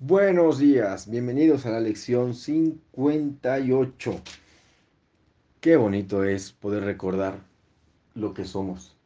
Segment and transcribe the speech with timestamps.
[0.00, 4.20] Buenos días, bienvenidos a la lección 58.
[5.60, 7.38] Qué bonito es poder recordar
[8.14, 8.96] lo que somos.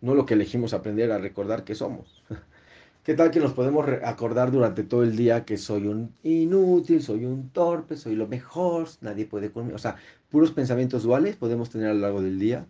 [0.00, 2.24] No lo que elegimos aprender a recordar que somos.
[3.04, 7.24] ¿Qué tal que nos podemos acordar durante todo el día que soy un inútil, soy
[7.24, 9.76] un torpe, soy lo mejor, nadie puede conmigo?
[9.76, 9.94] O sea,
[10.28, 12.66] puros pensamientos duales podemos tener a lo largo del día.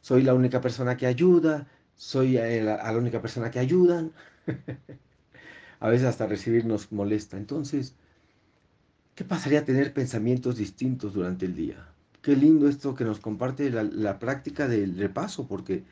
[0.00, 1.66] Soy la única persona que ayuda,
[1.96, 4.12] soy a la única persona que ayudan.
[5.80, 7.36] a veces hasta recibir nos molesta.
[7.36, 7.94] Entonces,
[9.14, 11.88] ¿qué pasaría tener pensamientos distintos durante el día?
[12.22, 15.84] Qué lindo esto que nos comparte la, práctica del repaso, porque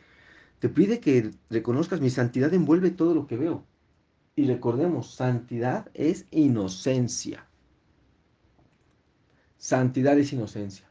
[0.59, 3.65] te pide que reconozcas mi santidad envuelve todo lo que veo.
[4.37, 7.47] Y recordemos, santidad es inocencia.
[9.57, 10.87] Santidad es inocencia.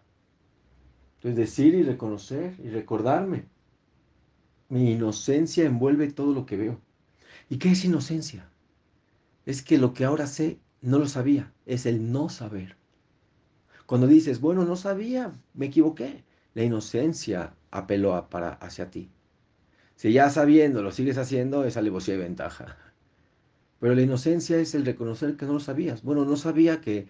[1.18, 3.46] Entonces decir y reconocer y recordarme.
[4.70, 6.82] Mi inocencia envuelve todo lo que veo.
[7.50, 8.50] ¿Y qué es inocencia?
[9.48, 12.76] Es que lo que ahora sé no lo sabía, es el no saber.
[13.86, 19.10] Cuando dices, bueno, no sabía, me equivoqué, la inocencia apeló para, hacia ti.
[19.96, 22.78] Si ya sabiendo lo sigues haciendo, es alevosía y ventaja.
[23.80, 26.04] Pero la inocencia es el reconocer que no lo sabías.
[26.04, 27.08] Bueno, no sabía que,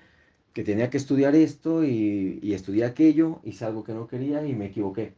[0.53, 4.53] que tenía que estudiar esto y, y estudié aquello, hice algo que no quería y
[4.53, 5.15] me equivoqué.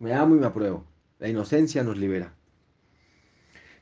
[0.00, 0.84] Me amo y me apruebo.
[1.20, 2.34] La inocencia nos libera.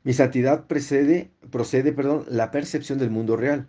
[0.04, 3.68] Mi santidad precede, procede perdón, la percepción del mundo real.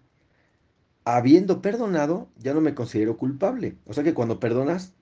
[1.06, 3.78] Habiendo perdonado, ya no me considero culpable.
[3.86, 4.94] O sea que cuando perdonas,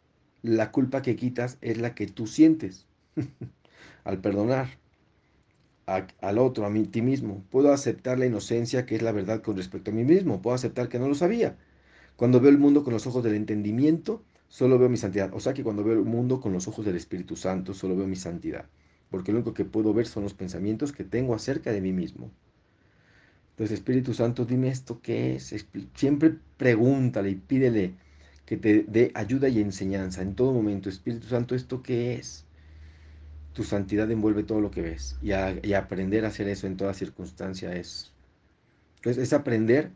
[0.42, 2.88] la culpa que quitas es la que tú sientes
[4.04, 4.68] al perdonar
[5.86, 7.44] al otro, a mí, ti mismo.
[7.50, 10.42] Puedo aceptar la inocencia que es la verdad con respecto a mí mismo.
[10.42, 11.58] Puedo aceptar que no lo sabía.
[12.16, 15.34] Cuando veo el mundo con los ojos del entendimiento, solo veo mi santidad.
[15.34, 18.08] O sea que cuando veo el mundo con los ojos del Espíritu Santo, solo veo
[18.08, 18.66] mi santidad
[19.12, 22.32] porque lo único que puedo ver son los pensamientos que tengo acerca de mí mismo.
[23.52, 25.54] Entonces, Espíritu Santo, dime esto qué es.
[25.94, 27.94] Siempre pregúntale y pídele
[28.46, 30.90] que te dé ayuda y enseñanza en todo momento.
[30.90, 32.46] Espíritu Santo, ¿esto qué es?
[33.54, 35.18] Tu santidad envuelve todo lo que ves.
[35.22, 35.34] Y,
[35.74, 38.14] aprender a hacer eso en toda circunstancia es.
[38.96, 39.92] Entonces, es aprender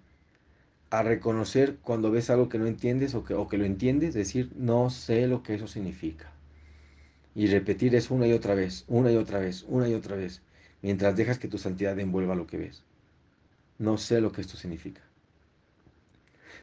[0.90, 4.52] a reconocer cuando ves algo que no entiendes o que, o que lo entiendes, decir,
[4.58, 6.35] no sé lo que eso significa
[7.36, 10.42] y repetir eso una y otra vez, una y otra vez, una y otra vez,
[10.82, 12.84] mientras dejas que tu santidad envuelva lo que ves.
[13.78, 15.02] No sé lo que esto significa.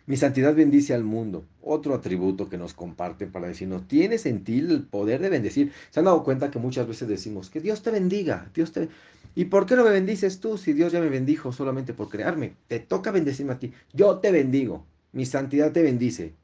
[0.07, 4.59] Mi santidad bendice al mundo, otro atributo que nos comparten para decirnos, tienes en ti
[4.59, 5.73] el poder de bendecir.
[5.91, 8.89] Se han dado cuenta que muchas veces decimos, que Dios te bendiga, Dios te...
[9.35, 12.55] ¿Y por qué no me bendices tú si Dios ya me bendijo solamente por crearme?
[12.67, 13.73] Te toca bendecirme a ti.
[13.93, 16.35] Yo te bendigo, mi santidad te bendice.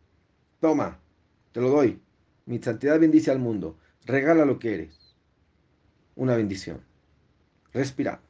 [0.60, 0.98] Toma,
[1.52, 1.98] te lo doy.
[2.46, 3.76] Mi santidad bendice al mundo.
[4.08, 5.14] Regala lo que eres.
[6.16, 6.80] Una bendición.
[7.74, 8.22] Respira.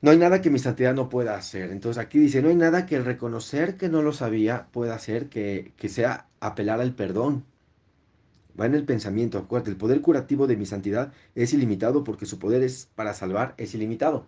[0.00, 1.70] No hay nada que mi santidad no pueda hacer.
[1.70, 5.28] Entonces aquí dice, no hay nada que el reconocer que no lo sabía pueda hacer
[5.28, 7.44] que, sea apelar al perdón.
[8.58, 12.40] Va en el pensamiento, acuérdate, el poder curativo de mi santidad es ilimitado porque su
[12.40, 14.26] poder es para salvar, es ilimitado.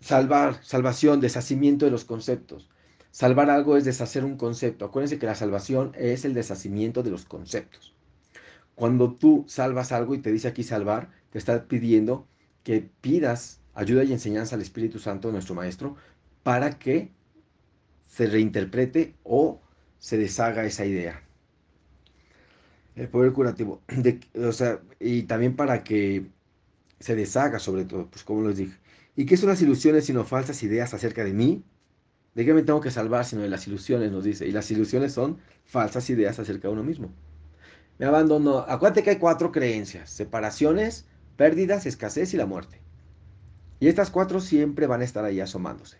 [0.00, 2.68] Salvar, salvación, deshacimiento de los conceptos.
[3.12, 4.84] Salvar algo es deshacer un concepto.
[4.84, 7.94] Acuérdense que la salvación es el deshacimiento de los conceptos.
[8.74, 12.26] Cuando tú salvas algo y te dice aquí salvar, te está pidiendo
[12.62, 15.96] que pidas ayuda y enseñanza al Espíritu Santo, nuestro Maestro,
[16.42, 17.10] para que
[18.06, 19.60] se reinterprete o
[19.98, 21.22] se deshaga esa idea.
[22.94, 23.82] El poder curativo.
[24.36, 26.26] o sea, y también para que
[27.00, 28.78] se deshaga sobre todo, pues como les dije.
[29.16, 31.64] ¿Y qué son las ilusiones sino falsas ideas acerca de mí?
[32.34, 34.10] ¿De qué me tengo que salvar sino de las ilusiones?
[34.10, 34.46] Nos dice.
[34.46, 37.12] Y las ilusiones son falsas ideas acerca de uno mismo.
[37.98, 38.58] Me abandono.
[38.68, 41.06] Acuérdate que hay cuatro creencias: separaciones,
[41.36, 42.80] pérdidas, escasez y la muerte.
[43.80, 45.98] Y estas cuatro siempre van a estar ahí asomándose.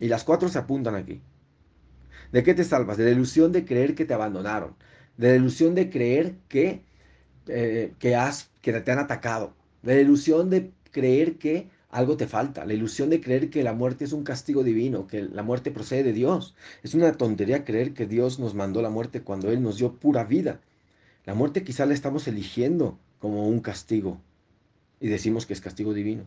[0.00, 1.20] Y las cuatro se apuntan aquí.
[2.32, 2.96] ¿De qué te salvas?
[2.96, 4.74] De la ilusión de creer que te abandonaron.
[5.16, 6.82] De la ilusión de creer que,
[7.46, 9.54] eh, que, has, que te han atacado.
[9.82, 12.64] De la ilusión de creer que algo te falta.
[12.64, 16.02] La ilusión de creer que la muerte es un castigo divino, que la muerte procede
[16.04, 16.54] de Dios.
[16.82, 20.24] Es una tontería creer que Dios nos mandó la muerte cuando Él nos dio pura
[20.24, 20.60] vida.
[21.28, 24.18] La muerte quizá la estamos eligiendo como un castigo
[24.98, 26.24] y decimos que es castigo divino.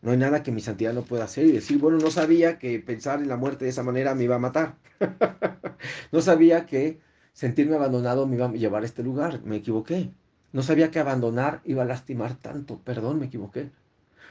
[0.00, 2.78] No hay nada que mi santidad no pueda hacer y decir, bueno, no sabía que
[2.78, 4.76] pensar en la muerte de esa manera me iba a matar.
[6.12, 7.00] no sabía que
[7.32, 9.42] sentirme abandonado me iba a llevar a este lugar.
[9.42, 10.12] Me equivoqué.
[10.52, 12.78] No sabía que abandonar iba a lastimar tanto.
[12.84, 13.72] Perdón, me equivoqué.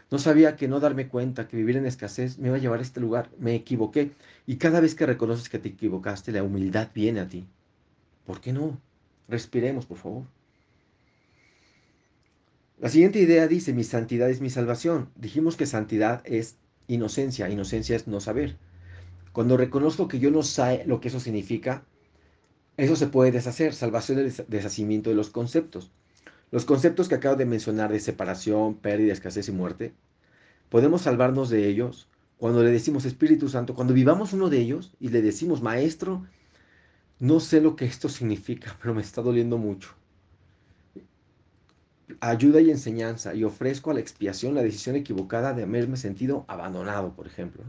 [0.10, 2.84] No sabía que no darme cuenta, que vivir en escasez me iba a llevar a
[2.84, 3.30] este lugar.
[3.40, 4.12] Me equivoqué.
[4.48, 7.46] Y cada vez que reconoces que te equivocaste, la humildad viene a ti.
[8.26, 8.80] ¿Por qué no?
[9.28, 10.24] Respiremos, por favor.
[12.80, 15.10] La siguiente idea dice, mi santidad es mi salvación.
[15.16, 16.58] Dijimos que santidad es
[16.88, 18.58] inocencia, inocencia es no saber.
[19.32, 21.86] Cuando reconozco que yo no sé lo que eso significa,
[22.78, 25.92] eso se puede deshacer, salvación es deshacimiento de los conceptos.
[26.52, 29.94] Los conceptos que acabo de mencionar de separación, pérdida, escasez y muerte,
[30.70, 35.10] podemos salvarnos de ellos cuando le decimos Espíritu Santo, cuando vivamos uno de ellos y
[35.10, 36.26] le decimos, Maestro,
[37.20, 39.96] no sé lo que esto significa, pero me está doliendo mucho.
[42.20, 47.16] Ayuda y enseñanza y ofrezco a la expiación la decisión equivocada de haberme sentido abandonado,
[47.16, 47.64] por ejemplo.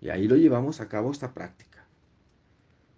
[0.00, 1.86] Y ahí lo llevamos a cabo esta práctica.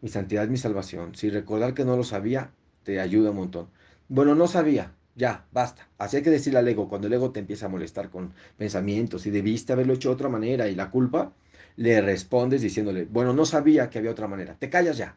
[0.02, 1.14] Mi santidad mi salvación.
[1.14, 2.52] Si recordar que no lo sabía,
[2.82, 3.68] te ayuda un montón.
[4.08, 5.88] Bueno, no sabía, ya, basta.
[5.98, 9.26] Así hay que decirle al ego, cuando el ego te empieza a molestar con pensamientos
[9.26, 11.32] y debiste haberlo hecho de otra manera y la culpa,
[11.76, 14.56] le respondes diciéndole, bueno, no sabía que había otra manera.
[14.58, 15.16] Te callas ya.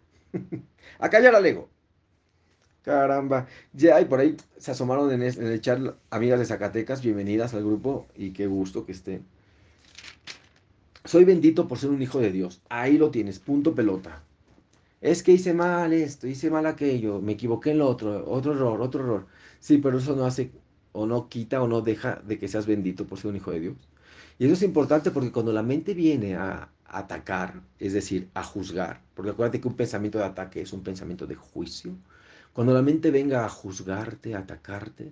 [1.00, 1.70] A callar al ego.
[2.86, 3.48] Caramba.
[3.74, 5.80] Ya, y por ahí se asomaron en el, chat
[6.12, 9.26] amigas de Zacatecas, bienvenidas al grupo y qué gusto que estén.
[11.04, 12.62] Soy bendito por ser un hijo de Dios.
[12.70, 14.24] Ahí lo tienes, punto pelota.
[15.02, 18.82] Es que hice mal esto, hice mal aquello, me equivoqué en lo otro, otro error,
[18.82, 19.28] otro error.
[19.60, 20.52] Sí, pero eso no hace
[20.92, 23.62] o no quita o no deja de que seas bendito por ser un hijo de
[23.62, 23.90] Dios.
[24.38, 29.02] Y eso es importante porque cuando la mente viene a atacar, es decir, a juzgar,
[29.14, 31.96] porque acuérdate que un pensamiento de ataque es un pensamiento de juicio,
[32.54, 35.12] cuando la mente venga a juzgarte, a atacarte,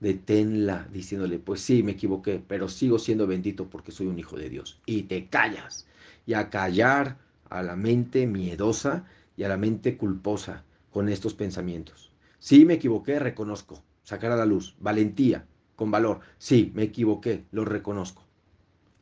[0.00, 4.48] deténla diciéndole, pues sí, me equivoqué, pero sigo siendo bendito porque soy un hijo de
[4.48, 4.80] Dios.
[4.86, 5.86] Y te callas.
[6.26, 7.18] Y a callar
[7.50, 9.04] a la mente miedosa
[9.36, 12.12] y a la mente culposa con estos pensamientos.
[12.38, 13.82] Sí, me equivoqué, reconozco.
[14.04, 14.76] Sacar a la luz.
[14.78, 15.46] Valentía,
[15.76, 16.20] con valor.
[16.38, 18.22] Sí, me equivoqué, lo reconozco.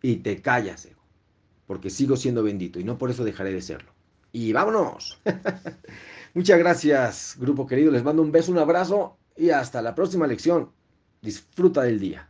[0.03, 0.96] Y te callas, ego.
[1.67, 3.93] Porque sigo siendo bendito y no por eso dejaré de serlo.
[4.33, 5.21] Y vámonos.
[6.35, 7.91] Muchas gracias, grupo querido.
[7.91, 10.71] Les mando un beso, un abrazo y hasta la próxima lección.
[11.23, 12.29] Disfruta del día.